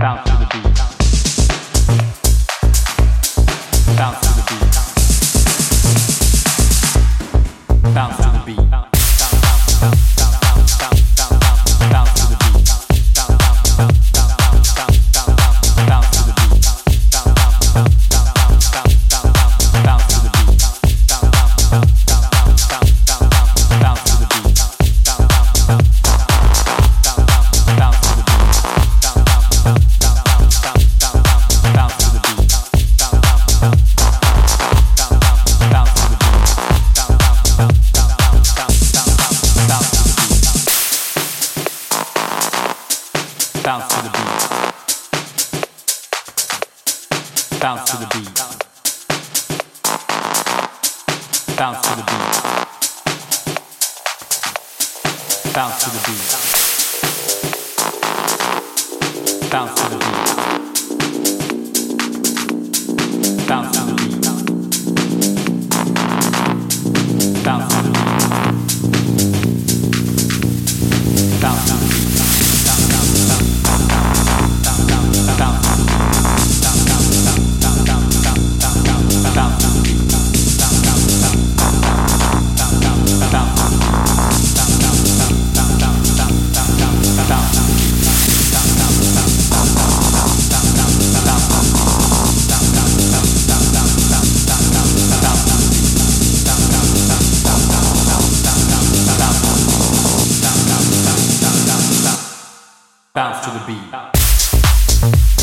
[0.00, 0.49] bounce to the
[43.62, 44.40] Bounce to the beat.
[47.60, 48.40] Bounce to the beat.
[51.58, 52.40] Bounce to the beat.
[55.54, 56.30] Bounce to the beat.
[59.50, 60.20] Bounce to the beat.
[63.46, 64.24] Bounce to the beat.
[67.44, 67.99] Bounce to the beat.
[103.12, 105.39] Bounce to the beat.